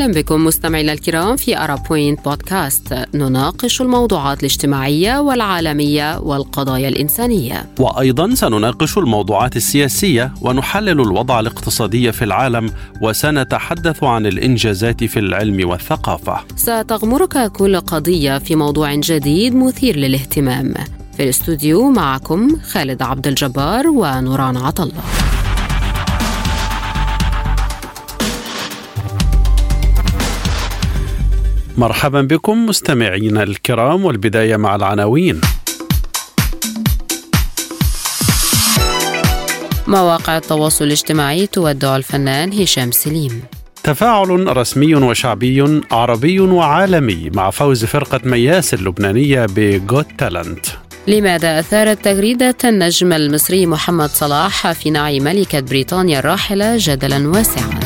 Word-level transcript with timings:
أهلا 0.00 0.12
بكم 0.12 0.44
مستمعينا 0.44 0.92
الكرام 0.92 1.36
في 1.36 1.58
أرا 1.58 1.74
بوينت 1.74 2.24
بودكاست. 2.24 2.94
نناقش 3.14 3.80
الموضوعات 3.80 4.40
الاجتماعية 4.40 5.18
والعالمية 5.18 6.18
والقضايا 6.18 6.88
الإنسانية. 6.88 7.66
وأيضا 7.78 8.34
سنناقش 8.34 8.98
الموضوعات 8.98 9.56
السياسية 9.56 10.34
ونحلل 10.40 11.00
الوضع 11.00 11.40
الاقتصادي 11.40 12.12
في 12.12 12.24
العالم 12.24 12.70
وسنتحدث 13.02 14.04
عن 14.04 14.26
الإنجازات 14.26 15.04
في 15.04 15.18
العلم 15.18 15.68
والثقافة. 15.68 16.40
ستغمرك 16.56 17.52
كل 17.52 17.80
قضية 17.80 18.38
في 18.38 18.56
موضوع 18.56 18.94
جديد 18.94 19.54
مثير 19.54 19.96
للاهتمام. 19.96 20.74
في 21.16 21.22
الاستوديو 21.22 21.90
معكم 21.90 22.56
خالد 22.60 23.02
عبد 23.02 23.26
الجبار 23.26 23.86
ونوران 23.86 24.56
عطله 24.56 25.02
مرحبا 31.80 32.22
بكم 32.22 32.66
مستمعينا 32.66 33.42
الكرام 33.42 34.04
والبداية 34.04 34.56
مع 34.56 34.76
العناوين. 34.76 35.40
مواقع 39.86 40.36
التواصل 40.36 40.84
الاجتماعي 40.84 41.46
تودع 41.46 41.96
الفنان 41.96 42.52
هشام 42.52 42.90
سليم. 42.90 43.42
تفاعل 43.82 44.56
رسمي 44.56 44.94
وشعبي 44.94 45.80
عربي 45.92 46.40
وعالمي 46.40 47.30
مع 47.34 47.50
فوز 47.50 47.84
فرقة 47.84 48.20
مياس 48.24 48.74
اللبنانية 48.74 49.46
بجوت 49.56 50.06
تالنت 50.18 50.66
لماذا 51.06 51.58
أثارت 51.58 52.04
تغريدة 52.04 52.56
النجم 52.64 53.12
المصري 53.12 53.66
محمد 53.66 54.08
صلاح 54.08 54.72
في 54.72 54.90
نعي 54.90 55.20
ملكة 55.20 55.60
بريطانيا 55.60 56.18
الراحلة 56.18 56.76
جدلا 56.78 57.28
واسعا؟ 57.28 57.79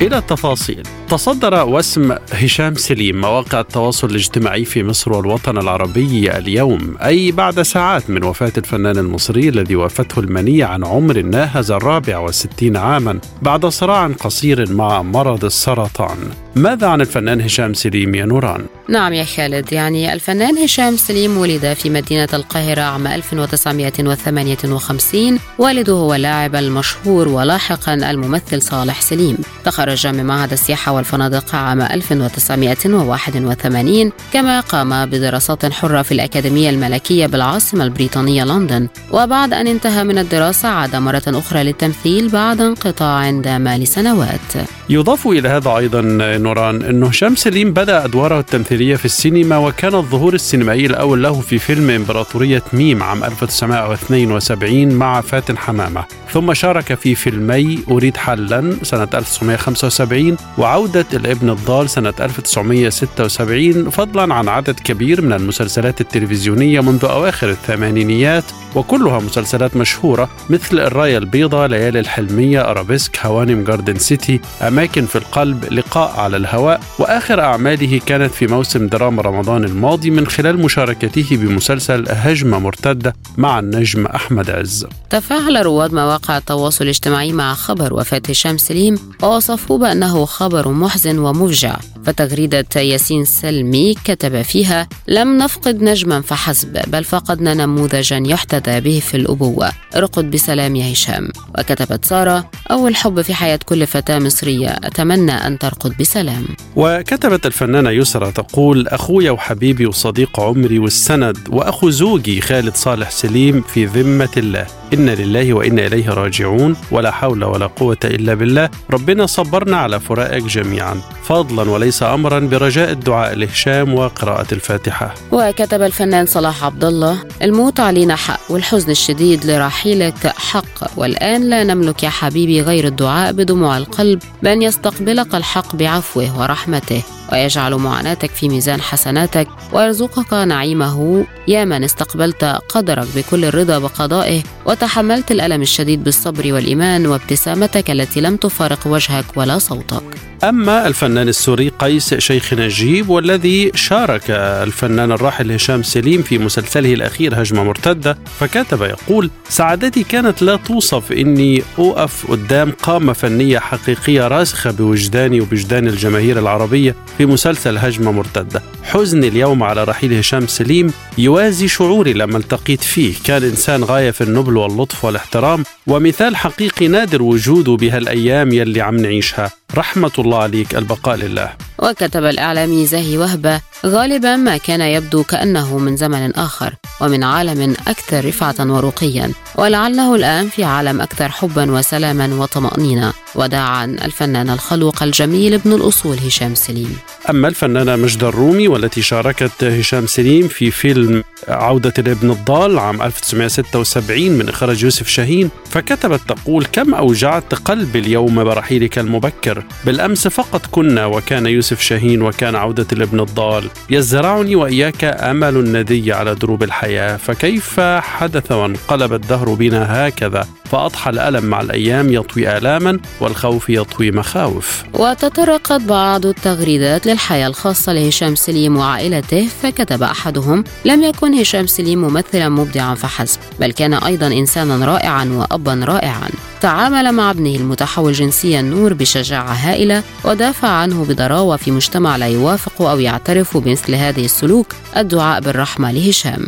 إلى 0.00 0.18
التفاصيل 0.18 0.82
تصدر 1.08 1.68
وسم 1.68 2.16
هشام 2.32 2.74
سليم 2.74 3.20
مواقع 3.20 3.60
التواصل 3.60 4.10
الاجتماعي 4.10 4.64
في 4.64 4.82
مصر 4.82 5.12
والوطن 5.12 5.58
العربي 5.58 6.36
اليوم 6.38 6.96
أي 7.04 7.32
بعد 7.32 7.62
ساعات 7.62 8.10
من 8.10 8.24
وفاة 8.24 8.52
الفنان 8.58 8.98
المصري 8.98 9.48
الذي 9.48 9.76
وافته 9.76 10.20
المنية 10.20 10.64
عن 10.64 10.84
عمر 10.84 11.20
ناهز 11.22 11.70
الرابع 11.70 12.18
والستين 12.18 12.76
عاما 12.76 13.20
بعد 13.42 13.66
صراع 13.66 14.06
قصير 14.06 14.72
مع 14.72 15.02
مرض 15.02 15.44
السرطان 15.44 16.18
ماذا 16.56 16.86
عن 16.86 17.00
الفنان 17.00 17.40
هشام 17.40 17.74
سليم 17.74 18.14
يا 18.14 18.24
نوران؟ 18.24 18.66
نعم 18.90 19.12
يا 19.12 19.24
خالد 19.24 19.72
يعني 19.72 20.12
الفنان 20.12 20.58
هشام 20.58 20.96
سليم 20.96 21.38
ولد 21.38 21.72
في 21.72 21.90
مدينة 21.90 22.28
القاهرة 22.34 22.80
عام 22.80 23.06
1958 23.06 25.38
والده 25.58 25.92
هو 25.92 26.14
اللاعب 26.14 26.56
المشهور 26.56 27.28
ولاحقا 27.28 27.94
الممثل 27.94 28.62
صالح 28.62 29.00
سليم. 29.00 29.36
تخرج 29.64 30.06
من 30.06 30.24
معهد 30.24 30.52
السياحة 30.52 30.92
والفنادق 30.92 31.54
عام 31.54 31.82
1981 31.82 34.12
كما 34.32 34.60
قام 34.60 35.06
بدراسات 35.06 35.72
حرة 35.72 36.02
في 36.02 36.12
الأكاديمية 36.12 36.70
الملكية 36.70 37.26
بالعاصمة 37.26 37.84
البريطانية 37.84 38.44
لندن. 38.44 38.88
وبعد 39.12 39.52
أن 39.52 39.66
انتهى 39.66 40.04
من 40.04 40.18
الدراسة 40.18 40.68
عاد 40.68 40.96
مرة 40.96 41.22
أخرى 41.26 41.62
للتمثيل 41.62 42.28
بعد 42.28 42.60
انقطاع 42.60 43.30
دام 43.30 43.68
لسنوات. 43.68 44.40
يضاف 44.88 45.26
إلى 45.26 45.48
هذا 45.48 45.76
أيضا 45.76 46.00
نوران 46.38 46.82
أنه 46.82 47.06
هشام 47.06 47.36
سليم 47.36 47.72
بدأ 47.72 48.04
أدواره 48.04 48.40
التمثيلية 48.40 48.79
في 48.80 49.04
السينما 49.04 49.58
وكان 49.58 49.94
الظهور 49.94 50.34
السينمائي 50.34 50.86
الأول 50.86 51.22
له 51.22 51.40
في 51.40 51.58
فيلم 51.58 51.90
إمبراطورية 51.90 52.62
ميم 52.72 53.02
عام 53.02 53.24
1972 53.24 54.94
مع 54.94 55.20
فاتن 55.20 55.58
حمامة. 55.58 56.04
ثم 56.32 56.54
شارك 56.54 56.94
في 56.94 57.14
فيلمي 57.14 57.78
أريد 57.90 58.16
حلا 58.16 58.76
سنة 58.82 59.08
1975 59.14 60.36
وعودة 60.58 61.06
الابن 61.12 61.50
الضال 61.50 61.90
سنة 61.90 62.14
1976 62.20 63.90
فضلا 63.90 64.34
عن 64.34 64.48
عدد 64.48 64.80
كبير 64.80 65.22
من 65.22 65.32
المسلسلات 65.32 66.00
التلفزيونية 66.00 66.80
منذ 66.80 67.04
أواخر 67.04 67.50
الثمانينيات 67.50 68.44
وكلها 68.74 69.18
مسلسلات 69.18 69.76
مشهورة 69.76 70.28
مثل 70.50 70.78
الراية 70.78 71.18
البيضاء 71.18 71.68
ليالي 71.68 72.00
الحلمية 72.00 72.60
أرابيسك 72.70 73.26
هوانم 73.26 73.64
جاردن 73.64 73.98
سيتي 73.98 74.40
أماكن 74.62 75.06
في 75.06 75.16
القلب 75.16 75.64
لقاء 75.72 76.20
على 76.20 76.36
الهواء 76.36 76.80
وآخر 76.98 77.40
أعماله 77.40 78.00
كانت 78.06 78.34
في 78.34 78.46
موسم 78.46 78.86
دراما 78.86 79.22
رمضان 79.22 79.64
الماضي 79.64 80.10
من 80.10 80.26
خلال 80.26 80.58
مشاركته 80.58 81.26
بمسلسل 81.30 82.04
هجمة 82.08 82.58
مرتدة 82.58 83.14
مع 83.36 83.58
النجم 83.58 84.06
أحمد 84.06 84.50
عز. 84.50 84.86
تفاعل 85.10 85.66
رواد 85.66 85.92
مواقع 85.92 86.36
التواصل 86.36 86.84
الاجتماعي 86.84 87.32
مع 87.32 87.54
خبر 87.54 87.94
وفاة 87.94 88.22
هشام 88.28 88.58
سليم 88.58 88.98
ووصفوه 89.22 89.78
بأنه 89.78 90.24
خبر 90.24 90.68
محزن 90.68 91.18
ومفجع. 91.18 91.76
فتغريدة 92.06 92.66
ياسين 92.76 93.24
سلمي 93.24 93.94
كتب 94.04 94.42
فيها 94.42 94.88
لم 95.08 95.38
نفقد 95.38 95.82
نجما 95.82 96.20
فحسب 96.20 96.82
بل 96.86 97.04
فقدنا 97.04 97.54
نموذجا 97.54 98.22
يحتذى 98.26 98.59
به 98.68 99.00
في 99.00 99.16
الأبوة 99.16 99.72
ارقد 99.96 100.30
بسلام 100.30 100.76
يا 100.76 100.92
هشام. 100.92 101.28
وكتبت 101.58 102.04
سارة 102.04 102.50
أول 102.70 102.96
حب 102.96 103.22
في 103.22 103.34
حياة 103.34 103.60
كل 103.66 103.86
فتاة 103.86 104.18
مصرية 104.18 104.68
أتمنى 104.68 105.32
أن 105.32 105.58
ترقد 105.58 105.96
بسلام. 106.00 106.44
وكتبت 106.76 107.46
الفنانة 107.46 107.90
يسرى 107.90 108.32
تقول 108.32 108.88
أخويا 108.88 109.30
وحبيبي 109.30 109.86
وصديق 109.86 110.40
عمري 110.40 110.78
والسند 110.78 111.38
وأخو 111.48 111.90
زوجي 111.90 112.40
خالد 112.40 112.74
صالح 112.74 113.10
سليم 113.10 113.62
في 113.62 113.84
ذمة 113.84 114.28
الله. 114.36 114.79
إنا 114.94 115.10
لله 115.10 115.54
وإنا 115.54 115.86
إليه 115.86 116.10
راجعون 116.10 116.76
ولا 116.90 117.10
حول 117.10 117.44
ولا 117.44 117.66
قوة 117.66 117.96
إلا 118.04 118.34
بالله. 118.34 118.70
ربنا 118.90 119.26
صبرنا 119.26 119.76
على 119.76 120.00
فراقك 120.00 120.42
جميعا. 120.42 121.00
فضلا 121.24 121.70
وليس 121.70 122.02
أمرا 122.02 122.38
برجاء 122.38 122.90
الدعاء 122.90 123.34
لهشام 123.34 123.94
وقراءة 123.94 124.46
الفاتحة. 124.52 125.14
وكتب 125.32 125.82
الفنان 125.82 126.26
صلاح 126.26 126.64
عبد 126.64 126.84
الله 126.84 127.18
الموت 127.42 127.80
علينا 127.80 128.16
حق 128.16 128.40
والحزن 128.48 128.90
الشديد 128.90 129.44
لرحيلك 129.44 130.26
حق. 130.26 130.98
والآن 130.98 131.50
لا 131.50 131.64
نملك 131.64 132.02
يا 132.02 132.08
حبيبي 132.08 132.62
غير 132.62 132.86
الدعاء 132.86 133.32
بدموع 133.32 133.76
القلب 133.76 134.22
بأن 134.42 134.62
يستقبلك 134.62 135.34
الحق 135.34 135.76
بعفوه 135.76 136.40
ورحمته. 136.40 137.02
ويجعل 137.32 137.74
معاناتك 137.74 138.30
في 138.30 138.48
ميزان 138.48 138.80
حسناتك 138.80 139.48
ويرزقك 139.72 140.32
نعيمه 140.32 141.26
يا 141.48 141.64
من 141.64 141.84
استقبلت 141.84 142.44
قدرك 142.44 143.06
بكل 143.16 143.44
الرضا 143.44 143.78
بقضائه 143.78 144.42
وتحملت 144.66 145.30
الألم 145.30 145.62
الشديد 145.62 146.04
بالصبر 146.04 146.52
والإيمان 146.52 147.06
وابتسامتك 147.06 147.90
التي 147.90 148.20
لم 148.20 148.36
تفارق 148.36 148.86
وجهك 148.86 149.24
ولا 149.36 149.58
صوتك. 149.58 150.29
أما 150.44 150.86
الفنان 150.86 151.28
السوري 151.28 151.68
قيس 151.78 152.14
شيخ 152.14 152.54
نجيب 152.54 153.08
والذي 153.08 153.72
شارك 153.74 154.22
الفنان 154.30 155.12
الراحل 155.12 155.52
هشام 155.52 155.82
سليم 155.82 156.22
في 156.22 156.38
مسلسله 156.38 156.94
الأخير 156.94 157.42
هجمة 157.42 157.64
مرتدة 157.64 158.18
فكتب 158.40 158.82
يقول 158.82 159.30
سعادتي 159.48 160.02
كانت 160.04 160.42
لا 160.42 160.56
توصف 160.56 161.12
إني 161.12 161.62
أقف 161.78 162.30
قدام 162.30 162.72
قامة 162.82 163.12
فنية 163.12 163.58
حقيقية 163.58 164.28
راسخة 164.28 164.70
بوجداني 164.70 165.40
وبوجدان 165.40 165.88
الجماهير 165.88 166.38
العربية 166.38 166.94
في 167.18 167.26
مسلسل 167.26 167.78
هجمة 167.78 168.12
مرتدة. 168.12 168.62
حزني 168.84 169.28
اليوم 169.28 169.62
على 169.62 169.84
رحيل 169.84 170.14
هشام 170.14 170.46
سليم 170.46 170.92
يوازي 171.18 171.68
شعوري 171.68 172.12
لما 172.12 172.38
التقيت 172.38 172.82
فيه. 172.82 173.14
كان 173.24 173.42
إنسان 173.42 173.84
غاية 173.84 174.10
في 174.10 174.20
النبل 174.20 174.56
واللطف 174.56 175.04
والاحترام 175.04 175.64
ومثال 175.86 176.36
حقيقي 176.36 176.88
نادر 176.88 177.22
وجوده 177.22 177.76
بهالأيام 177.76 178.52
يلي 178.52 178.80
عم 178.80 178.96
نعيشها. 178.96 179.50
رحمة 179.76 180.10
الله 180.18 180.38
عليك 180.42 180.74
البقاء 180.74 181.16
لله. 181.16 181.52
وكتب 181.78 182.24
الإعلامي 182.24 182.86
زاهي 182.86 183.18
وهبة 183.18 183.60
غالبا 183.86 184.36
ما 184.36 184.56
كان 184.56 184.80
يبدو 184.80 185.22
كأنه 185.22 185.78
من 185.78 185.96
زمن 185.96 186.34
آخر 186.34 186.74
ومن 187.00 187.24
عالم 187.24 187.74
أكثر 187.88 188.24
رفعة 188.24 188.54
ورقيا 188.60 189.32
ولعله 189.54 190.14
الآن 190.14 190.48
في 190.48 190.64
عالم 190.64 191.00
أكثر 191.00 191.28
حبا 191.28 191.70
وسلاما 191.70 192.34
وطمأنينة. 192.34 193.12
وداعا 193.34 193.84
الفنان 193.84 194.50
الخلوق 194.50 195.02
الجميل 195.02 195.54
ابن 195.54 195.72
الأصول 195.72 196.16
هشام 196.26 196.54
سليم. 196.54 196.96
أما 197.30 197.48
الفنانة 197.48 197.96
مجدة 197.96 198.28
الرومي 198.28 198.68
والتي 198.68 199.02
شاركت 199.02 199.64
هشام 199.64 200.06
سليم 200.06 200.48
في 200.48 200.70
فيلم 200.70 201.24
عودة 201.48 201.92
الابن 201.98 202.30
الضال 202.30 202.78
عام 202.78 203.02
1976 203.02 204.30
من 204.30 204.48
إخراج 204.48 204.82
يوسف 204.82 205.08
شاهين 205.08 205.50
فكتبت 205.70 206.20
تقول 206.28 206.66
كم 206.72 206.94
أوجعت 206.94 207.54
قلبي 207.54 207.98
اليوم 207.98 208.44
برحيلك 208.44 208.98
المبكر. 208.98 209.64
بالأمس 209.86 210.28
فقط 210.28 210.66
كنا 210.70 211.06
وكان 211.06 211.46
يوسف 211.46 211.80
شاهين 211.80 212.22
وكان 212.22 212.54
عودة 212.54 212.86
الابن 212.92 213.20
الضال 213.20 213.69
يزرعني 213.90 214.56
وإياك 214.56 215.04
أمل 215.04 215.56
الندي 215.56 216.12
على 216.12 216.34
دروب 216.34 216.62
الحياة 216.62 217.16
فكيف 217.16 217.80
حدث 217.80 218.52
وانقلب 218.52 219.12
الدهر 219.12 219.54
بنا 219.54 220.08
هكذا؟ 220.08 220.46
فأضحى 220.64 221.10
الألم 221.10 221.44
مع 221.44 221.60
الأيام 221.60 222.12
يطوي 222.12 222.56
آلاما 222.56 222.98
والخوف 223.20 223.70
يطوي 223.70 224.10
مخاوف. 224.10 224.82
وتطرقت 224.94 225.80
بعض 225.80 226.26
التغريدات 226.26 227.06
الحياة 227.06 227.46
الخاصة 227.46 227.92
لهشام 227.92 228.34
سليم 228.34 228.76
وعائلته 228.76 229.48
فكتب 229.62 230.02
أحدهم 230.02 230.64
لم 230.84 231.02
يكن 231.02 231.34
هشام 231.34 231.66
سليم 231.66 232.00
ممثلا 232.00 232.48
مبدعا 232.48 232.94
فحسب 232.94 233.40
بل 233.60 233.72
كان 233.72 233.94
أيضا 233.94 234.26
إنسانا 234.26 234.86
رائعا 234.86 235.24
وأبا 235.24 235.84
رائعا. 235.84 236.28
تعامل 236.60 237.12
مع 237.12 237.30
ابنه 237.30 237.54
المتحول 237.56 238.12
جنسيا 238.12 238.62
نور 238.62 238.94
بشجاعة 238.94 239.52
هائلة 239.52 240.02
ودافع 240.24 240.68
عنه 240.68 241.04
بضراوة 241.04 241.56
في 241.56 241.70
مجتمع 241.70 242.16
لا 242.16 242.26
يوافق 242.26 242.82
أو 242.82 242.98
يعترف 243.00 243.56
بمثل 243.60 243.94
هذه 243.94 244.24
السلوك 244.24 244.74
الدعاء 244.96 245.40
بالرحمة 245.40 245.92
لهشام. 245.92 246.46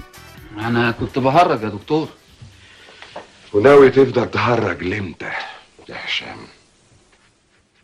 أنا 0.58 0.90
كنت 0.90 1.18
بهرج 1.18 1.62
يا 1.62 1.68
دكتور. 1.68 2.08
وناوي 3.52 3.90
تفضل 3.90 4.30
تهرج 4.30 4.82
لامتى 4.82 5.30
يا 5.88 5.96
هشام؟ 6.06 6.36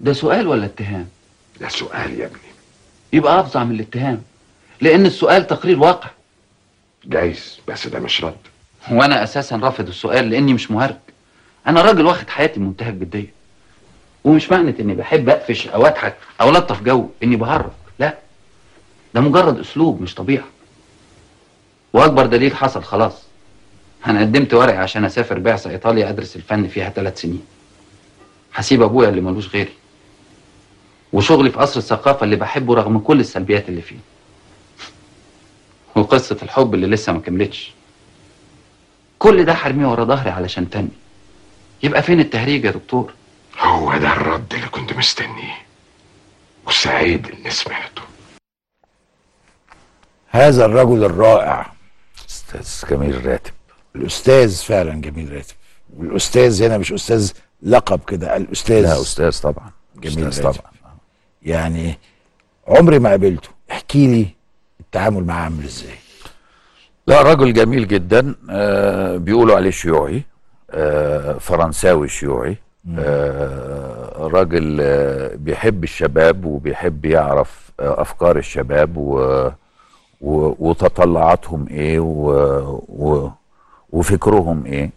ده 0.00 0.12
سؤال 0.12 0.46
ولا 0.46 0.64
اتهام؟ 0.64 1.08
ده 1.60 1.68
سؤال 1.68 2.20
يا 2.20 2.26
ابني. 2.26 2.38
يبقى 3.12 3.40
أفظع 3.40 3.64
من 3.64 3.74
الاتهام 3.74 4.22
لأن 4.80 5.06
السؤال 5.06 5.46
تقرير 5.46 5.78
واقع. 5.80 6.10
جايز 7.04 7.60
بس 7.68 7.86
ده 7.86 8.00
مش 8.00 8.24
رد. 8.24 8.36
وأنا 8.90 9.22
أساسا 9.24 9.56
رافض 9.56 9.88
السؤال 9.88 10.30
لأني 10.30 10.54
مش 10.54 10.70
مهرج. 10.70 10.96
أنا 11.66 11.82
راجل 11.82 12.06
واخد 12.06 12.28
حياتي 12.28 12.60
بمنتهى 12.60 12.88
الجدية 12.88 13.32
ومش 14.24 14.50
معنى 14.50 14.74
إني 14.80 14.94
بحب 14.94 15.28
أقفش 15.28 15.66
أو 15.68 15.86
أضحك 15.86 16.14
أو 16.40 16.50
ألطف 16.50 16.82
جو 16.82 17.08
إني 17.22 17.36
بهرج. 17.36 17.70
ده 19.18 19.24
مجرد 19.24 19.58
أسلوب 19.58 20.02
مش 20.02 20.14
طبيعة 20.14 20.44
وأكبر 21.92 22.26
دليل 22.26 22.56
حصل 22.56 22.84
خلاص. 22.84 23.22
أنا 24.06 24.20
قدمت 24.20 24.54
ورقي 24.54 24.76
عشان 24.76 25.04
أسافر 25.04 25.38
بعثة 25.38 25.70
إيطاليا 25.70 26.08
أدرس 26.08 26.36
الفن 26.36 26.68
فيها 26.68 26.88
ثلاث 26.90 27.20
سنين. 27.20 27.42
هسيب 28.54 28.82
أبويا 28.82 29.08
اللي 29.08 29.20
ملوش 29.20 29.48
غيري. 29.48 29.72
وشغلي 31.12 31.50
في 31.50 31.58
قصر 31.58 31.78
الثقافة 31.80 32.24
اللي 32.24 32.36
بحبه 32.36 32.74
رغم 32.74 32.98
كل 32.98 33.20
السلبيات 33.20 33.68
اللي 33.68 33.82
فيه. 33.82 33.96
وقصة 35.96 36.36
الحب 36.42 36.74
اللي 36.74 36.86
لسه 36.86 37.12
ما 37.12 37.20
كملتش. 37.20 37.72
كل 39.18 39.44
ده 39.44 39.54
حرميه 39.54 39.86
ورا 39.86 40.04
ظهري 40.04 40.30
علشان 40.30 40.70
تاني. 40.70 40.88
يبقى 41.82 42.02
فين 42.02 42.20
التهريج 42.20 42.64
يا 42.64 42.70
دكتور؟ 42.70 43.12
هو 43.60 43.96
ده 43.98 44.12
الرد 44.12 44.54
اللي 44.54 44.66
كنت 44.66 44.92
مستنيه. 44.92 45.58
وسعيد 46.66 47.26
إني 47.26 47.50
سمعته. 47.50 48.02
هذا 50.30 50.64
الرجل 50.64 51.04
الرائع. 51.04 51.72
أستاذ 52.28 52.90
جميل 52.90 53.26
راتب. 53.26 53.52
الأستاذ 53.96 54.56
فعلا 54.56 55.00
جميل 55.00 55.32
راتب. 55.32 55.54
والأستاذ 55.96 56.62
هنا 56.62 56.78
مش 56.78 56.92
أستاذ 56.92 57.32
لقب 57.62 58.00
كده 58.06 58.36
الأستاذ 58.36 58.82
لا 58.82 59.00
أستاذ 59.00 59.40
طبعا. 59.42 59.70
جميل 59.96 60.28
أستاذ 60.28 60.44
راتب. 60.46 60.60
طبعا. 60.60 60.72
يعني 61.42 61.98
عمري 62.68 62.98
ما 62.98 63.10
قابلته. 63.10 63.48
احكي 63.70 64.06
لي 64.06 64.26
التعامل 64.80 65.24
معاه 65.24 65.42
عامل 65.44 65.64
إزاي. 65.64 65.94
لا 67.06 67.22
رجل 67.22 67.52
جميل 67.52 67.88
جدا. 67.88 68.34
آه 68.50 69.16
بيقولوا 69.16 69.56
عليه 69.56 69.70
شيوعي. 69.70 70.22
آه 70.70 71.32
فرنساوي 71.38 72.08
شيوعي. 72.08 72.56
آه 72.98 74.28
راجل 74.32 74.78
آه 74.80 75.34
بيحب 75.34 75.84
الشباب 75.84 76.44
وبيحب 76.44 77.04
يعرف 77.04 77.70
آه 77.80 78.02
أفكار 78.02 78.38
الشباب 78.38 78.96
و 78.96 79.18
و 79.18 79.52
وتطلعاتهم 80.20 81.66
إيه 81.70 82.00
و 82.00 82.30
و 82.88 83.30
وفكرهم 83.92 84.66
إيه. 84.66 84.90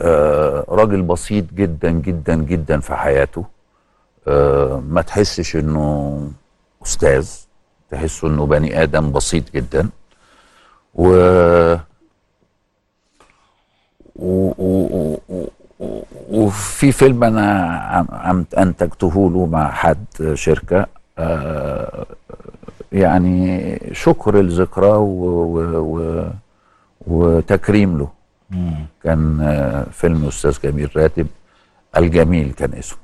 آه 0.00 0.64
راجل 0.68 1.02
بسيط 1.02 1.44
جدا 1.54 1.90
جدا 1.90 2.34
جدا 2.34 2.80
في 2.80 2.94
حياته. 2.94 3.44
آه 4.28 4.82
ما 4.88 5.02
تحسش 5.02 5.56
إنه 5.56 6.18
أستاذ 6.86 7.30
تحسه 7.90 8.28
إنه 8.28 8.46
بني 8.46 8.82
آدم 8.82 9.12
بسيط 9.12 9.44
جدا. 9.54 9.88
و 10.94 11.08
و- 14.16 14.52
و- 14.58 15.18
و- 15.28 16.02
وفي 16.30 16.92
فيلم 16.92 17.24
أنا 17.24 18.06
عم 18.12 18.44
أنتجته 18.58 19.30
له 19.30 19.46
مع 19.46 19.70
حد 19.70 20.04
شركة. 20.34 20.86
آه، 21.18 22.06
يعني 23.00 23.78
شكر 23.92 24.40
و- 25.78 26.28
وتكريم 27.06 27.98
له. 27.98 28.08
كان 29.04 29.40
آه، 29.40 29.86
فيلم 29.92 30.24
أستاذ 30.26 30.56
جميل 30.64 30.90
راتب. 30.96 31.26
الجميل 31.96 32.52
كان 32.52 32.72
اسمه. 32.74 32.98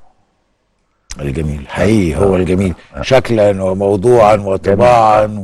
الجميل. 1.19 1.67
حقيقي 1.67 2.19
هو 2.21 2.35
الجميل. 2.35 2.73
شكلا 3.01 3.63
وموضوعا 3.63 4.35
وطباعا 4.35 5.43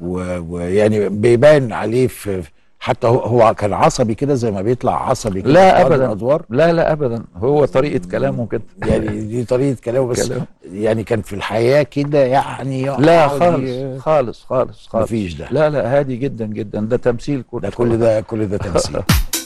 ويعني 0.00 1.08
بيبان 1.08 1.72
عليه 1.72 2.06
في 2.06 2.42
حتى 2.82 3.06
هو, 3.06 3.18
هو 3.18 3.54
كان 3.54 3.72
عصبي 3.72 4.14
كده 4.14 4.34
زي 4.34 4.50
ما 4.50 4.62
بيطلع 4.62 5.08
عصبي 5.10 5.42
كده 5.42 5.52
لا 5.52 5.82
ابدا. 5.86 5.94
الأدوار. 5.94 6.42
لا 6.50 6.72
لا 6.72 6.92
ابدا. 6.92 7.24
هو 7.36 7.64
طريقة 7.64 8.08
كلامه 8.10 8.46
كده. 8.46 8.62
يعني 8.86 9.20
دي 9.20 9.44
طريقة 9.44 9.76
كلامه 9.84 10.06
بس 10.06 10.28
كلام. 10.28 10.44
يعني 10.72 11.04
كان 11.04 11.22
في 11.22 11.32
الحياة 11.32 11.82
كده 11.82 12.18
يعني 12.18 12.84
لا 12.84 13.28
خالص 13.28 13.70
خالص 14.02 14.44
خالص 14.44 14.86
خالص. 14.88 15.04
مفيش 15.04 15.34
ده. 15.34 15.48
لا 15.50 15.70
لا 15.70 15.98
هادي 15.98 16.16
جدا 16.16 16.46
جدا. 16.46 16.80
ده 16.80 16.96
تمثيل 16.96 17.42
كله 17.50 17.60
ده 17.60 17.70
كل 17.70 17.98
ده 17.98 18.20
كل 18.20 18.46
ده 18.48 18.56
تمثيل. 18.56 18.96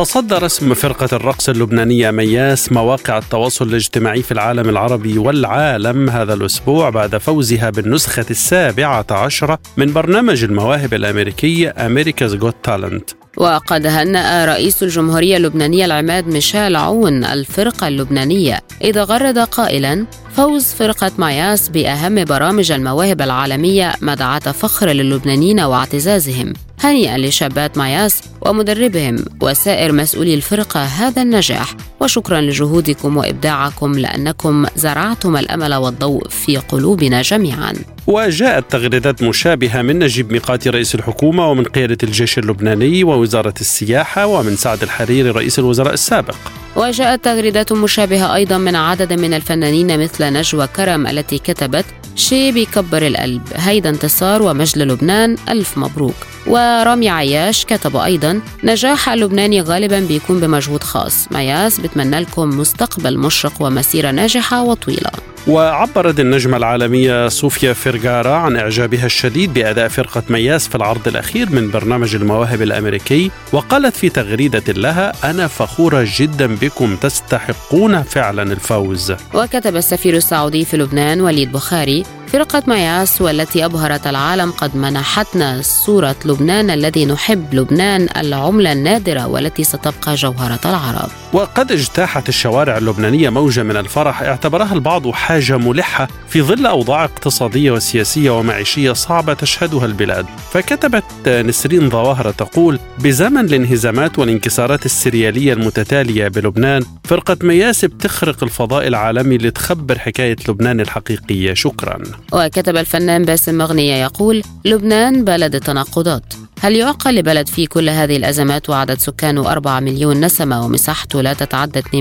تصدى 0.00 0.34
رسم 0.34 0.74
فرقة 0.74 1.08
الرقص 1.12 1.48
اللبنانية 1.48 2.10
مياس 2.10 2.72
مواقع 2.72 3.18
التواصل 3.18 3.68
الاجتماعي 3.68 4.22
في 4.22 4.32
العالم 4.32 4.68
العربي 4.68 5.18
والعالم 5.18 6.10
هذا 6.10 6.34
الأسبوع 6.34 6.90
بعد 6.90 7.16
فوزها 7.16 7.70
بالنسخة 7.70 8.26
السابعة 8.30 9.06
عشرة 9.10 9.58
من 9.76 9.92
برنامج 9.92 10.44
المواهب 10.44 10.94
الأمريكي 10.94 11.70
أمريكا's 11.70 12.32
Got 12.32 12.70
Talent. 12.70 13.14
وقد 13.36 13.86
هنأ 13.86 14.44
رئيس 14.44 14.82
الجمهورية 14.82 15.36
اللبنانية 15.36 15.84
العماد 15.84 16.26
ميشيل 16.26 16.76
عون 16.76 17.24
الفرقة 17.24 17.88
اللبنانية 17.88 18.60
إذ 18.84 18.98
غرد 18.98 19.38
قائلا 19.38 20.06
فوز 20.36 20.64
فرقة 20.64 21.10
ماياس 21.18 21.68
بأهم 21.68 22.24
برامج 22.24 22.72
المواهب 22.72 23.22
العالمية 23.22 23.92
مدعاة 24.00 24.38
فخر 24.38 24.88
للبنانيين 24.88 25.60
واعتزازهم. 25.60 26.52
هنيئا 26.80 27.18
لشابات 27.18 27.78
ماياس 27.78 28.20
ومدربهم 28.40 29.24
وسائر 29.40 29.92
مسؤولي 29.92 30.34
الفرقة 30.34 30.82
هذا 30.82 31.22
النجاح. 31.22 31.74
وشكرا 32.00 32.40
لجهودكم 32.40 33.16
وإبداعكم 33.16 33.92
لأنكم 33.92 34.66
زرعتم 34.76 35.36
الأمل 35.36 35.74
والضوء 35.74 36.28
في 36.28 36.56
قلوبنا 36.56 37.22
جميعا. 37.22 37.72
وجاءت 38.06 38.70
تغريدات 38.70 39.22
مشابهة 39.22 39.82
من 39.82 39.98
نجيب 39.98 40.32
ميقاتي 40.32 40.70
رئيس 40.70 40.94
الحكومة 40.94 41.50
ومن 41.50 41.64
قيادة 41.64 41.98
الجيش 42.02 42.38
اللبناني 42.38 43.04
ووزارة 43.04 43.54
السياحة 43.60 44.26
ومن 44.26 44.56
سعد 44.56 44.82
الحريري 44.82 45.30
رئيس 45.30 45.58
الوزراء 45.58 45.94
السابق. 45.94 46.36
وجاءت 46.76 47.24
تغريدات 47.24 47.72
مشابهة 47.72 48.34
أيضا 48.34 48.58
من 48.58 48.76
عدد 48.76 49.12
من 49.12 49.34
الفنانين 49.34 50.00
مثل 50.02 50.24
نجوى 50.24 50.66
كرم 50.66 51.06
التي 51.06 51.38
كتبت 51.38 51.84
شي 52.16 52.52
بيكبر 52.52 53.06
القلب 53.06 53.42
هيدا 53.54 53.88
انتصار 53.88 54.42
ومجد 54.42 54.78
لبنان 54.78 55.36
ألف 55.48 55.78
مبروك. 55.78 56.14
ورامي 56.46 57.08
عياش 57.08 57.64
كتب 57.64 57.96
أيضا 57.96 58.40
نجاح 58.64 59.08
اللبناني 59.08 59.60
غالبا 59.60 60.00
بيكون 60.00 60.40
بمجهود 60.40 60.82
خاص. 60.82 61.32
مياس 61.32 61.80
بتمنى 61.80 62.20
لكم 62.20 62.48
مستقبل 62.48 63.18
مشرق 63.18 63.52
ومسيرة 63.60 64.10
ناجحة 64.10 64.62
وطويلة. 64.62 65.10
وعبرت 65.46 66.20
النجمة 66.20 66.56
العالمية 66.56 67.28
صوفيا 67.28 67.72
فيرغارا 67.72 68.34
عن 68.34 68.56
إعجابها 68.56 69.06
الشديد 69.06 69.54
بأداء 69.54 69.88
فرقة 69.88 70.22
مياس 70.30 70.68
في 70.68 70.74
العرض 70.74 71.08
الأخير 71.08 71.50
من 71.50 71.70
برنامج 71.70 72.14
المواهب 72.14 72.62
الأمريكي 72.62 73.30
وقالت 73.52 73.96
في 73.96 74.08
تغريدة 74.08 74.72
لها 74.72 75.30
أنا 75.30 75.46
فخورة 75.46 76.06
جدا 76.16 76.56
بكم 76.56 76.96
تستحقون 76.96 78.02
فعلا 78.02 78.42
الفوز. 78.42 79.12
وكتب 79.34 79.76
السفير 79.76 80.16
السعودي 80.16 80.64
في 80.64 80.76
لبنان 80.76 81.20
وليد 81.20 81.52
بخاري 81.52 82.04
فرقة 82.32 82.62
مياس 82.66 83.22
والتي 83.22 83.64
أبهرت 83.64 84.06
العالم 84.06 84.50
قد 84.50 84.76
منحتنا 84.76 85.62
صورة 85.62 86.16
لبنان 86.24 86.70
الذي 86.70 87.06
نحب 87.06 87.54
لبنان 87.54 88.08
العملة 88.16 88.72
النادرة 88.72 89.26
والتي 89.26 89.64
ستبقى 89.64 90.14
جوهرة 90.14 90.60
العرب. 90.64 91.08
وقد 91.32 91.72
اجتاحت 91.72 92.28
الشوارع 92.28 92.78
اللبنانية 92.78 93.30
موجة 93.30 93.62
من 93.62 93.76
الفرح 93.76 94.22
اعتبرها 94.22 94.74
البعض 94.74 95.10
حاجة 95.10 95.56
ملحة 95.56 96.08
في 96.28 96.42
ظل 96.42 96.66
أوضاع 96.66 97.04
اقتصادية 97.04 97.70
وسياسية 97.70 98.38
ومعيشية 98.38 98.92
صعبة 98.92 99.34
تشهدها 99.34 99.86
البلاد. 99.86 100.26
فكتبت 100.52 101.28
نسرين 101.28 101.90
ظواهر 101.90 102.30
تقول 102.30 102.78
بزمن 102.98 103.44
الانهزامات 103.44 104.18
والانكسارات 104.18 104.86
السريالية 104.86 105.52
المتتالية 105.52 106.28
بلبنان 106.28 106.82
فرقة 107.04 107.36
مياس 107.42 107.84
بتخرق 107.84 108.42
الفضاء 108.42 108.86
العالمي 108.86 109.38
لتخبر 109.38 109.98
حكاية 109.98 110.36
لبنان 110.48 110.80
الحقيقية. 110.80 111.54
شكرا. 111.54 112.02
وكتب 112.32 112.76
الفنان 112.76 113.24
باسم 113.24 113.58
مغنية 113.58 113.94
يقول 113.94 114.42
لبنان 114.64 115.24
بلد 115.24 115.54
التناقضات. 115.54 116.24
هل 116.60 116.76
يعقل 116.76 117.14
لبلد 117.14 117.48
فيه 117.48 117.66
كل 117.66 117.88
هذه 117.88 118.16
الأزمات 118.16 118.70
وعدد 118.70 118.98
سكانه 118.98 119.52
4 119.52 119.80
مليون 119.80 120.20
نسمة 120.24 120.64
ومساحته 120.64 121.22
لا 121.22 121.32
تتعدى 121.32 121.78
2% 121.78 121.92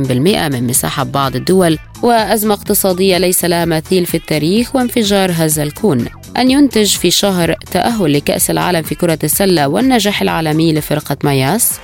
من 0.50 0.68
مساحة 0.68 1.04
بعض 1.04 1.36
الدول؟ 1.36 1.78
وأزمة 2.02 2.54
اقتصادية 2.54 3.18
ليس 3.18 3.46
لها 3.46 3.66
مثيل 3.66 4.06
في 4.06 4.18
التاريخ 4.18 4.76
وانفجار 4.76 5.32
هذا 5.32 5.64
الكون. 5.64 6.06
أن 6.38 6.52
ينتج 6.52 6.88
في 6.88 7.12
شهر 7.12 7.56
تأهل 7.72 8.14
لكأس 8.14 8.50
العالم 8.52 8.82
في 8.82 8.96
كرة 8.96 9.20
السلة 9.24 9.68
والنجاح 9.68 10.22
العالمي 10.22 10.74
لفرقة 10.74 11.18
مياس 11.24 11.80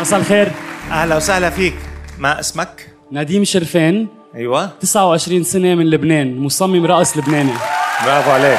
مساء 0.00 0.20
الخير. 0.20 0.52
أهلا 0.90 1.16
وسهلا 1.16 1.50
فيك. 1.50 1.74
ما 2.18 2.40
اسمك؟ 2.40 2.88
نديم 3.12 3.44
شرفان. 3.44 4.06
أيوه. 4.36 4.70
29 4.80 5.44
سنة 5.44 5.74
من 5.74 5.90
لبنان 5.90 6.38
مصمم 6.38 6.86
رقص 6.86 7.16
لبناني. 7.16 7.52
برافو 8.04 8.30
عليك. 8.30 8.58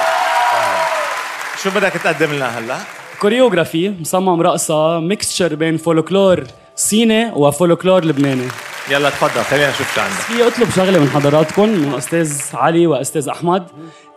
شو 1.63 1.69
بدك 1.69 1.91
تقدم 1.91 2.34
لنا 2.34 2.60
هلا؟ 2.60 2.77
choreography 3.22 3.94
مصمم 4.01 4.41
رقصة 4.41 5.00
mixture 5.00 5.56
بين 5.55 5.77
فولكلور 5.77 6.43
صيني 6.75 7.31
وفولكلور 7.31 8.05
لبناني. 8.05 8.48
يلا 8.89 9.10
تفضل 9.10 9.43
خلينا 9.43 9.69
نشوف 9.69 9.96
شو 9.96 10.01
عندك. 10.01 10.13
في 10.13 10.48
أطلب 10.48 10.69
شغلة 10.75 11.00
من 11.00 11.10
حضراتكم 11.10 11.69
من 11.69 11.93
أستاذ 11.98 12.41
علي 12.53 12.88
وأستاذ 12.88 13.29
أحمد. 13.29 13.67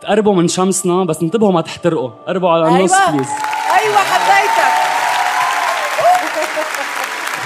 تقربوا 0.01 0.35
من 0.35 0.47
شمسنا 0.47 1.03
بس 1.03 1.21
انتبهوا 1.21 1.51
ما 1.51 1.61
تحترقوا. 1.61 2.09
قربوا 2.27 2.49
على 2.49 2.67
النص 2.67 2.93
أيوة. 2.93 3.11
please 3.11 3.27
أيوه 3.79 3.97
حبيتك 3.97 4.40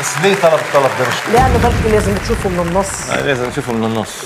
بس 0.05 0.17
ليه 0.23 0.35
طلب 0.35 0.53
الطلب 0.53 0.91
ده 0.99 1.07
مش 1.07 1.33
لأنه 1.33 1.57
بلكي 1.57 1.89
لازم 1.95 2.15
تشوفه 2.17 2.49
من 2.49 2.59
النص. 2.67 3.09
آه، 3.09 3.21
لازم 3.21 3.45
نشوفه 3.49 3.73
من 3.73 3.83
النص. 3.83 4.25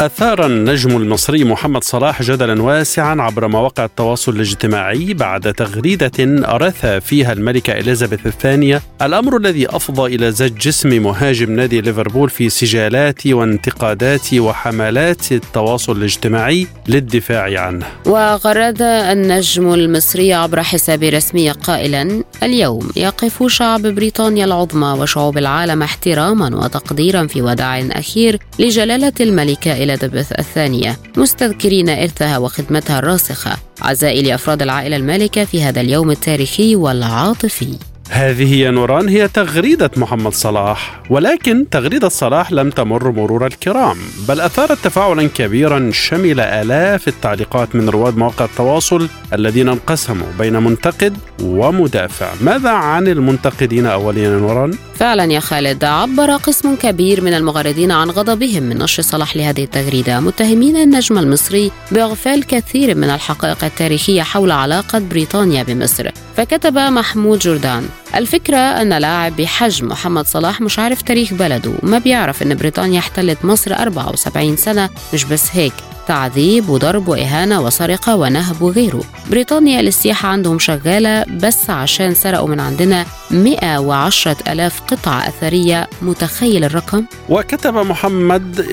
أثار 0.00 0.46
النجم 0.46 0.96
المصري 0.96 1.44
محمد 1.44 1.84
صلاح 1.84 2.22
جدلا 2.22 2.62
واسعا 2.62 3.22
عبر 3.22 3.48
مواقع 3.48 3.84
التواصل 3.84 4.36
الاجتماعي 4.36 5.14
بعد 5.14 5.54
تغريدة 5.54 6.12
أرث 6.54 6.86
فيها 6.86 7.32
الملكة 7.32 7.72
إليزابيث 7.72 8.26
الثانية. 8.26 8.82
الأمر 9.02 9.36
الذي 9.36 9.68
أفضى 9.68 10.14
إلى 10.14 10.32
زج 10.32 10.58
جسم 10.58 11.02
مهاجم 11.02 11.52
نادي 11.52 11.80
ليفربول 11.80 12.30
في 12.30 12.48
سجالات 12.48 13.26
وانتقادات 13.26 14.34
وحملات 14.34 15.32
التواصل 15.32 15.96
الاجتماعي 15.96 16.66
للدفاع 16.88 17.60
عنه. 17.60 17.86
وغرد 18.06 18.82
النجم 18.82 19.74
المصري 19.74 20.34
عبر 20.34 20.62
حسابه 20.62 21.08
الرسمي 21.08 21.50
قائلا 21.50 22.24
اليوم 22.42 22.90
يقف 22.96 23.46
شعب 23.46 23.82
بريطانيا 23.82 24.44
العظمى 24.44 25.00
وشعوب 25.00 25.38
العالم 25.38 25.82
احتراما 25.82 26.56
وتقديرا 26.56 27.26
في 27.26 27.42
وداع 27.42 27.80
أخير 27.80 28.38
لجلالة 28.58 29.12
الملكة 29.20 29.87
إليزابيث 29.90 30.32
الثانية. 30.32 30.98
مستذكرين 31.16 31.88
إرثها 31.88 32.38
وخدمتها 32.38 32.98
الراسخة. 32.98 33.56
عزائي 33.80 34.22
لأفراد 34.22 34.62
العائلة 34.62 34.96
المالكة 34.96 35.44
في 35.44 35.62
هذا 35.62 35.80
اليوم 35.80 36.10
التاريخي 36.10 36.76
والعاطفي. 36.76 37.78
هذه 38.10 38.54
يا 38.54 38.70
نوران 38.70 39.08
هي 39.08 39.28
تغريدة 39.28 39.90
محمد 39.96 40.32
صلاح 40.32 41.00
ولكن 41.10 41.66
تغريدة 41.70 42.08
صلاح 42.08 42.52
لم 42.52 42.70
تمر 42.70 43.10
مرور 43.10 43.46
الكرام 43.46 43.96
بل 44.28 44.40
أثارت 44.40 44.84
تفاعلا 44.84 45.28
كبيرا 45.28 45.90
شمل 45.92 46.40
آلاف 46.40 47.08
التعليقات 47.08 47.74
من 47.74 47.88
رواد 47.88 48.16
مواقع 48.16 48.44
التواصل 48.44 49.08
الذين 49.32 49.68
انقسموا 49.68 50.26
بين 50.38 50.52
منتقد 50.52 51.16
ومدافع 51.42 52.30
ماذا 52.40 52.70
عن 52.70 53.08
المنتقدين 53.08 53.86
أوليا 53.86 54.22
يا 54.22 54.38
نوران؟ 54.38 54.74
فعلا 54.94 55.24
يا 55.24 55.40
خالد 55.40 55.84
عبر 55.84 56.30
قسم 56.36 56.76
كبير 56.76 57.20
من 57.20 57.34
المغردين 57.34 57.92
عن 57.92 58.10
غضبهم 58.10 58.62
من 58.62 58.78
نشر 58.78 59.02
صلاح 59.02 59.36
لهذه 59.36 59.64
التغريدة 59.64 60.20
متهمين 60.20 60.76
النجم 60.76 61.18
المصري 61.18 61.70
بإغفال 61.92 62.44
كثير 62.44 62.94
من 62.94 63.10
الحقائق 63.10 63.64
التاريخية 63.64 64.22
حول 64.22 64.50
علاقة 64.50 64.98
بريطانيا 64.98 65.62
بمصر 65.62 66.10
فكتب 66.38 66.78
محمود 66.78 67.38
جردان 67.38 67.88
الفكرة 68.14 68.56
أن 68.56 68.92
لاعب 68.98 69.36
بحجم 69.36 69.88
محمد 69.88 70.26
صلاح 70.26 70.60
مش 70.60 70.78
عارف 70.78 71.02
تاريخ 71.02 71.34
بلده 71.34 71.72
ما 71.82 71.98
بيعرف 71.98 72.42
أن 72.42 72.54
بريطانيا 72.54 72.98
احتلت 72.98 73.44
مصر 73.44 73.72
74 73.72 74.56
سنة 74.56 74.90
مش 75.14 75.24
بس 75.24 75.48
هيك. 75.52 75.72
تعذيب 76.08 76.68
وضرب 76.68 77.08
وإهانة 77.08 77.60
وسرقة 77.60 78.16
ونهب 78.16 78.62
وغيره. 78.62 79.02
بريطانيا 79.30 79.80
السياحة 79.80 80.28
عندهم 80.28 80.58
شغالة 80.58 81.24
بس 81.24 81.70
عشان 81.70 82.14
سرقوا 82.14 82.48
من 82.48 82.60
عندنا 82.60 83.06
110 83.30 84.36
ألاف 84.48 84.80
قطعة 84.80 85.28
أثرية. 85.28 85.88
متخيل 86.02 86.64
الرقم؟ 86.64 87.04
وكتب 87.28 87.74
محمد 87.74 88.66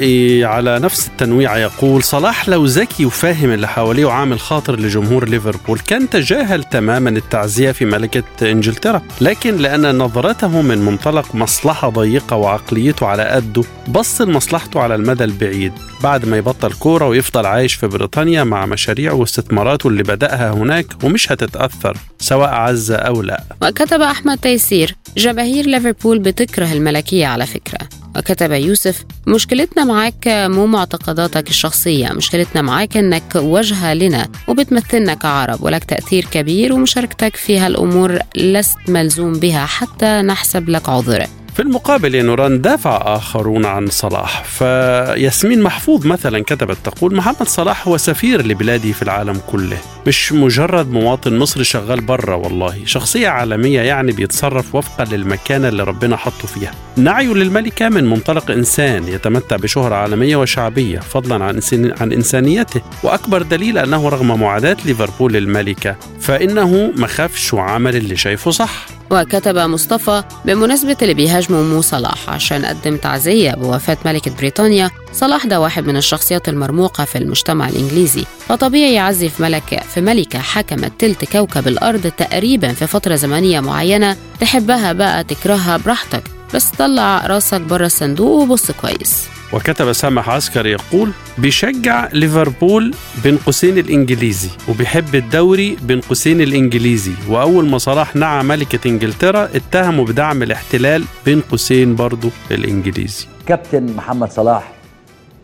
على 0.44 0.80
نفس 0.80 1.08
التنويع 1.08 1.58
يقول 1.58 2.04
صلاح 2.04 2.50
لو 2.50 2.66
ذكي 2.66 3.06
وفاهم 3.06 3.52
اللي 3.52 3.68
حواليه 3.68 4.06
وعامل 4.06 4.40
خاطر 4.40 4.80
لجمهور 4.80 5.30
ليفربول 5.30 5.80
كان 5.80 6.10
تجاهل 6.10 6.64
تماما 6.64 7.10
التعزية 7.10 7.72
في 7.72 7.86
ملكة 7.86 8.24
إنجلترا. 8.42 9.02
لكن 9.22 9.58
لأن 9.58 9.98
نظرته 9.98 10.62
من 10.62 10.78
منطلق 10.78 11.36
مصلحة 11.36 11.90
ضيقة 11.90 12.36
وعقليته 12.36 13.08
على 13.08 13.24
قده 13.24 13.64
بص 13.88 14.22
لمصلحته 14.22 14.80
على 14.80 14.96
المدى 14.96 15.24
البعيد. 15.24 15.74
بعد 16.04 16.26
ما 16.26 16.38
يبطل 16.38 16.74
كورة 16.74 17.08
عايش 17.36 17.74
في 17.74 17.88
بريطانيا 17.88 18.44
مع 18.44 18.66
مشاريعه 18.66 19.14
واستثماراته 19.14 19.88
اللي 19.88 20.04
بدأها 20.04 20.52
هناك 20.52 21.04
ومش 21.04 21.32
هتتأثر 21.32 21.98
سواء 22.20 22.50
عز 22.50 22.92
أو 22.92 23.22
لا. 23.22 23.44
وكتب 23.62 24.02
أحمد 24.02 24.38
تيسير 24.38 24.96
جماهير 25.18 25.66
ليفربول 25.66 26.20
بتكره 26.20 26.72
الملكية 26.74 27.28
على 27.28 27.46
فكرة. 27.46 27.80
وكتب 28.18 28.52
يوسف 28.52 29.04
مشكلتنا 29.28 29.84
معاك 29.84 30.28
مو 30.28 30.66
معتقداتك 30.68 31.50
الشخصية 31.50 32.10
مشكلتنا 32.10 32.62
معاك 32.62 32.98
إنك 32.98 33.36
وجهة 33.36 33.94
لنا 33.94 34.28
وبتمثلنا 34.48 35.14
كعرب 35.14 35.64
ولك 35.64 35.84
تأثير 35.84 36.26
كبير 36.32 36.74
ومشاركتك 36.74 37.36
في 37.36 37.60
هالأمور 37.60 38.20
لست 38.36 38.78
ملزوم 38.88 39.34
بها 39.34 39.66
حتى 39.66 40.22
نحسب 40.22 40.70
لك 40.70 40.90
عذر 40.90 41.26
في 41.56 41.62
المقابل 41.62 42.16
يا 42.16 42.24
نوران 42.24 42.62
دافع 42.62 43.16
آخرون 43.16 43.66
عن 43.66 43.88
صلاح. 43.88 44.44
فياسمين 44.44 45.62
محفوظ 45.62 46.06
مثلا 46.06 46.44
كتبت 46.44 46.78
تقول 46.84 47.16
محمد 47.16 47.48
صلاح 47.48 47.88
هو 47.88 47.98
سفير 47.98 48.48
لبلاده 48.48 48.92
في 48.92 49.02
العالم 49.02 49.42
كله. 49.48 49.78
مش 50.08 50.34
مجرد 50.34 50.92
مواطن 50.92 51.38
مصري 51.38 51.64
شغال 51.64 52.02
برا 52.02 52.36
والله. 52.36 52.86
شخصية 52.86 53.28
عالمية 53.28 53.82
يعني 53.82 54.12
بيتصرف 54.12 54.76
وفقا 54.76 55.06
للمكانة 55.06 55.68
اللي 55.68 55.84
ربنا 55.84 56.18
حطه 56.18 56.48
فيها. 56.48 56.72
نعيه 56.98 57.34
للملكة 57.34 57.90
من 57.90 58.04
منطلق 58.10 58.52
إنسان 58.52 59.08
يتمتع 59.08 59.56
بشهرة 59.56 59.96
عالمية 59.96 60.36
وشعبية 60.36 61.00
فضلا 61.00 61.44
عن, 61.46 61.60
عن 62.02 62.12
إنسانيته. 62.14 62.82
وأكبر 63.04 63.42
دليل 63.42 63.78
أنه 63.78 64.10
رغم 64.10 64.40
معاداة 64.40 64.78
ليفربول 64.86 65.34
للملكة 65.34 65.96
فإنه 66.20 66.92
مخافش 66.98 67.54
وعمل 67.54 67.96
اللي 67.96 68.16
شايفه 68.16 68.52
صح. 68.52 68.86
وكتب 69.12 69.58
مصطفى 69.58 70.24
بمناسبة 70.46 70.98
اللي 71.02 71.14
بيهاجموا 71.14 71.64
مو 71.64 71.82
صلاح 71.82 72.30
عشان 72.30 72.66
قدم 72.66 72.98
تعزية 72.98 73.52
بوفاة 73.52 73.98
ملكة 74.06 74.32
بريطانيا 74.36 74.92
صلاح 75.14 75.46
ده 75.46 75.60
واحد 75.60 75.88
من 75.88 75.98
الشخصيات 75.98 76.50
المرموقة 76.50 77.06
في 77.06 77.18
المجتمع 77.18 77.70
الإنجليزي. 77.70 78.26
فطبيعي 78.48 78.94
يعزي 78.94 79.30
في 79.30 79.44
ملكة 79.44 79.78
في 79.78 80.02
ملكة 80.02 80.40
حكمت 80.40 80.92
تلت 81.00 81.26
كوكب 81.32 81.68
الأرض 81.68 82.12
تقريبا 82.18 82.74
في 82.74 82.88
فترة 82.88 83.16
زمنية 83.16 83.60
معينة 83.60 84.18
تحبها 84.40 84.94
بقى 84.94 85.24
تكرهها 85.24 85.78
براحتك 85.78 86.24
بس 86.54 86.66
طلع 86.80 87.28
راسك 87.28 87.62
بره 87.62 87.86
الصندوق 87.86 88.42
وبص 88.42 88.72
كويس. 88.72 89.24
وكتب 89.54 89.92
سامح 89.92 90.30
عسكري 90.30 90.72
يقول 90.72 91.12
بيشجع 91.38 92.10
ليفربول 92.14 92.94
بين 93.24 93.38
قوسين 93.38 93.78
الإنجليزي 93.78 94.50
وبيحب 94.70 95.16
الدوري 95.16 95.78
بين 95.84 96.02
قوسين 96.02 96.42
الإنجليزي 96.42 97.12
وأول 97.30 97.70
ما 97.70 97.78
صلاح 97.78 98.16
نعى 98.16 98.44
ملكة 98.44 98.88
إنجلترا 98.90 99.50
اتهموا 99.56 100.06
بدعم 100.06 100.44
الاحتلال 100.44 101.04
بين 101.26 101.42
قوسين 101.42 101.96
برضه 101.96 102.30
الإنجليزي. 102.52 103.28
كابتن 103.48 103.86
محمد 103.96 104.32
صلاح 104.32 104.72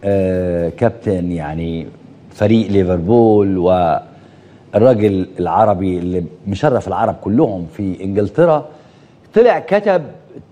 آه 0.04 0.70
كابتن 0.70 1.32
يعني 1.32 1.88
فريق 2.36 2.72
ليفربول 2.72 3.58
والراجل 3.58 5.28
العربي 5.40 5.98
اللي 5.98 6.24
مشرف 6.48 6.88
العرب 6.88 7.16
كلهم 7.16 7.68
في 7.78 8.04
إنجلترا 8.04 8.70
طلع 9.34 9.60
كتب 9.60 10.04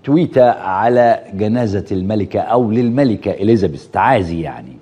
تويتة 0.04 0.50
على 0.50 1.20
جنازة 1.34 1.84
الملكة 1.92 2.40
أو 2.40 2.70
للملكة 2.70 3.30
إليزابيث 3.30 3.86
تعازي 3.86 4.40
يعني. 4.40 4.76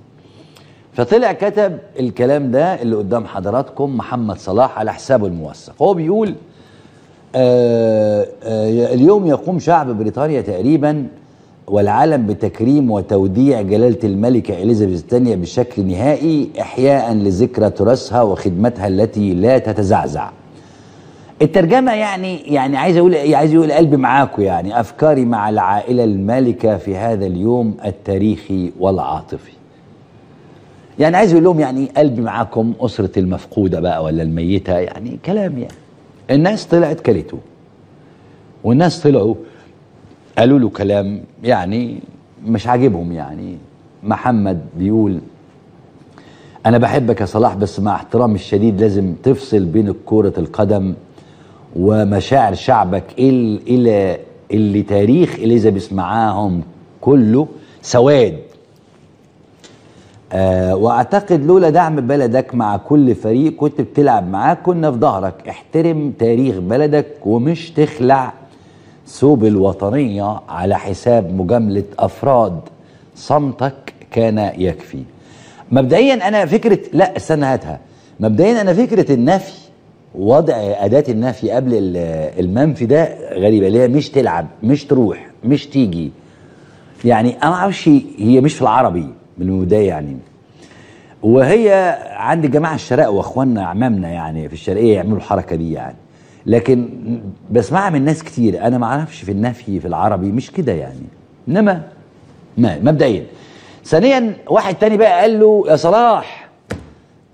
فطلع 0.92 1.32
كتب 1.32 1.78
الكلام 2.00 2.50
ده 2.50 2.82
اللي 2.82 2.96
قدام 2.96 3.24
حضراتكم 3.26 3.96
محمد 3.96 4.38
صلاح 4.38 4.78
على 4.78 4.92
حسابه 4.92 5.26
الموثق. 5.26 5.82
هو 5.82 5.94
بيقول 5.94 6.34
آه 7.34 8.26
آه 8.44 8.94
اليوم 8.94 9.26
يقوم 9.26 9.58
شعب 9.58 9.98
بريطانيا 9.98 10.40
تقريبا 10.40 11.06
والعالم 11.66 12.26
بتكريم 12.26 12.90
وتوديع 12.90 13.62
جلالة 13.62 13.98
الملكة 14.04 14.62
إليزابيث 14.62 15.00
الثانية 15.02 15.36
بشكل 15.36 15.84
نهائي 15.84 16.48
إحياء 16.60 17.14
لذكرى 17.14 17.70
تراثها 17.70 18.22
وخدمتها 18.22 18.88
التي 18.88 19.34
لا 19.34 19.58
تتزعزع. 19.58 20.30
الترجمة 21.42 21.92
يعني 21.94 22.36
يعني 22.36 22.76
عايز 22.76 22.96
أقول 22.96 23.14
عايز 23.34 23.54
يقول 23.54 23.72
قلبي 23.72 23.96
معاكم 23.96 24.42
يعني 24.42 24.80
أفكاري 24.80 25.24
مع 25.24 25.48
العائلة 25.48 26.04
المالكة 26.04 26.76
في 26.76 26.96
هذا 26.96 27.26
اليوم 27.26 27.76
التاريخي 27.84 28.72
والعاطفي. 28.78 29.52
يعني 30.98 31.16
عايز 31.16 31.32
يقول 31.32 31.44
لهم 31.44 31.60
يعني 31.60 31.86
قلبي 31.96 32.20
معاكم 32.22 32.72
أسرة 32.80 33.18
المفقودة 33.18 33.80
بقى 33.80 34.04
ولا 34.04 34.22
الميتة 34.22 34.72
يعني 34.78 35.18
كلام 35.24 35.58
يعني. 35.58 35.74
الناس 36.30 36.66
طلعت 36.66 37.00
كلته 37.00 37.38
والناس 38.64 39.02
طلعوا 39.02 39.34
قالوا 40.38 40.58
له 40.58 40.68
كلام 40.68 41.20
يعني 41.42 42.00
مش 42.46 42.66
عاجبهم 42.66 43.12
يعني. 43.12 43.56
محمد 44.02 44.60
بيقول 44.78 45.20
أنا 46.66 46.78
بحبك 46.78 47.20
يا 47.20 47.26
صلاح 47.26 47.54
بس 47.54 47.80
مع 47.80 47.94
احترامي 47.94 48.34
الشديد 48.34 48.80
لازم 48.80 49.14
تفصل 49.22 49.64
بين 49.64 49.94
كرة 50.06 50.32
القدم 50.38 50.94
ومشاعر 51.76 52.54
شعبك 52.54 53.04
إل- 53.10 53.62
إلى 53.68 54.18
اللي 54.50 54.82
تاريخ 54.82 55.34
إليزابيث 55.34 55.92
معاهم 55.92 56.62
كله 57.00 57.48
سواد. 57.82 58.38
آه 60.32 60.76
وأعتقد 60.76 61.44
لولا 61.46 61.70
دعم 61.70 61.96
بلدك 61.96 62.54
مع 62.54 62.76
كل 62.76 63.14
فريق 63.14 63.56
كنت 63.56 63.80
بتلعب 63.80 64.30
معاه 64.30 64.54
كنا 64.54 64.92
في 64.92 64.98
ظهرك. 64.98 65.48
احترم 65.48 66.12
تاريخ 66.18 66.56
بلدك 66.58 67.06
ومش 67.26 67.70
تخلع 67.70 68.32
ثوب 69.06 69.44
الوطنية 69.44 70.40
على 70.48 70.78
حساب 70.78 71.34
مجاملة 71.34 71.84
أفراد 71.98 72.60
صمتك 73.16 73.92
كان 74.10 74.52
يكفي. 74.58 75.02
مبدئيا 75.72 76.28
أنا 76.28 76.46
فكرة 76.46 76.78
لا 76.92 77.16
استنى 77.16 77.46
هاتها. 77.46 77.80
مبدئيا 78.20 78.60
أنا 78.60 78.72
فكرة 78.74 79.12
النفي 79.12 79.67
وضع 80.14 80.54
أداة 80.56 81.04
النفي 81.08 81.50
قبل 81.50 81.74
ال- 81.74 81.96
المنفي 82.44 82.86
ده 82.86 83.08
غريبة 83.34 83.66
اللي 83.66 83.78
هي 83.80 83.88
مش 83.88 84.10
تلعب 84.10 84.46
مش 84.62 84.84
تروح 84.84 85.26
مش 85.44 85.66
تيجي. 85.66 86.10
يعني 87.04 87.36
أنا 87.42 87.50
ما 87.50 87.56
أعرفش 87.56 87.88
هي 88.18 88.40
مش 88.40 88.54
في 88.54 88.62
العربي 88.62 89.06
من 89.38 89.48
البداية 89.48 89.88
يعني. 89.88 90.16
وهي 91.22 91.98
عند 92.10 92.44
الجماعه 92.44 92.74
الشرق 92.74 93.08
وإخواننا 93.08 93.62
اعمامنا 93.64 94.08
يعني 94.08 94.48
في 94.48 94.54
الشرقية 94.54 94.94
يعملوا 94.94 95.16
الحركة 95.16 95.56
دي 95.56 95.72
يعني. 95.72 95.96
لكن 96.46 96.88
بسمعها 97.50 97.90
من 97.90 98.04
ناس 98.04 98.22
كتير. 98.24 98.66
أنا 98.66 98.78
ما 98.78 98.86
أعرفش 98.86 99.22
في 99.22 99.32
النفي 99.32 99.80
في 99.80 99.88
العربي 99.88 100.32
مش 100.32 100.50
كده 100.50 100.72
يعني. 100.72 101.06
إنما 101.48 101.82
ما 102.58 102.78
مبدئيا. 102.78 103.24
ثانيا 103.84 104.34
واحد 104.50 104.74
تاني 104.74 104.96
بقى 104.96 105.20
قال 105.20 105.40
له 105.40 105.64
يا 105.68 105.76
صلاح 105.76 106.37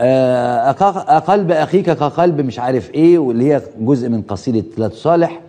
أقلب 0.00 1.50
أخيك 1.50 1.84
كقلب 1.90 2.40
مش 2.40 2.58
عارف 2.58 2.94
إيه 2.94 3.18
واللي 3.18 3.52
هي 3.54 3.62
جزء 3.80 4.08
من 4.08 4.22
قصيدة 4.22 4.64
لا 4.78 4.88
تصالح. 4.88 5.40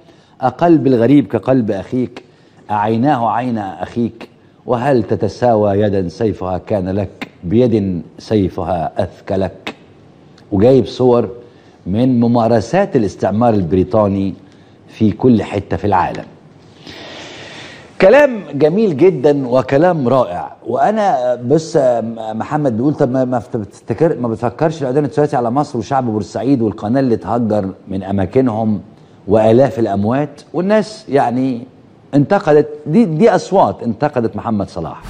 أقلب 0.42 0.88
الغريب 0.88 1.28
كقلب 1.28 1.72
أخيك 1.72 2.24
أعيناه 2.72 3.30
عين 3.32 3.58
أخيك. 3.58 4.30
وهل 4.66 5.04
تتساوى 5.04 5.80
يدا 5.80 6.08
سيفها 6.10 6.58
كان 6.58 6.90
لك 6.90 7.28
بيد 7.44 8.02
سيفها 8.20 8.92
أثكلك 9.04 9.76
وجايب 10.52 10.86
صور 10.86 11.30
من 11.88 12.20
ممارسات 12.20 12.96
الاستعمار 12.96 13.54
البريطاني 13.54 14.34
في 14.88 15.12
كل 15.12 15.44
حتة 15.44 15.78
في 15.78 15.86
العالم. 15.86 16.24
كلام 18.06 18.44
جميل 18.54 18.98
جدا 18.98 19.48
وكلام 19.48 20.08
رائع. 20.08 20.52
وأنا 20.68 21.36
بص 21.36 21.78
محمد 22.18 22.78
بيقول 22.78 22.94
طب 22.94 23.12
ما 23.12 23.42
بتفتكر 23.56 24.20
ما 24.20 24.28
بتفكرش 24.28 24.82
العدوان 24.82 25.06
الثلاثي 25.06 25.36
على 25.36 25.52
مصر 25.52 25.80
وشعب 25.80 26.06
بورسعيد 26.06 26.62
والقناة 26.62 27.00
اللي 27.00 27.18
تهجر 27.18 27.70
من 27.88 28.04
أماكنهم 28.04 28.82
وآلاف 29.28 29.80
الأموات 29.80 30.42
والناس 30.54 31.06
يعني 31.10 31.62
انتقدت. 32.14 32.70
دي 32.86 33.06
دي 33.06 33.30
أصوات 33.36 33.84
انتقدت 33.84 34.36
محمد 34.36 34.70
صلاح. 34.70 35.02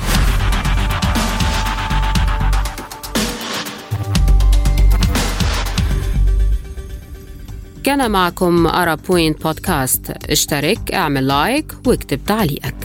كان 7.86 8.12
معكم 8.12 8.68
Ara 8.68 8.96
Point 8.96 9.44
بودكاست 9.44 10.12
اشترك 10.30 10.92
اعمل 10.92 11.28
like 11.28 11.74
واكتب 11.88 12.20
تعليقك. 12.28 12.76